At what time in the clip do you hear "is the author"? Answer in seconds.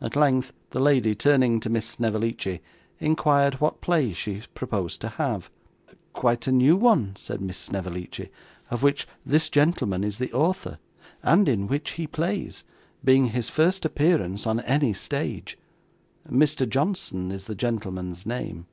10.02-10.78